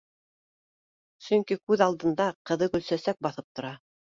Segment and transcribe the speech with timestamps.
[1.27, 3.77] Сөнки күҙ алдында ҡыҙы Гөлсә- сәк баҫып тора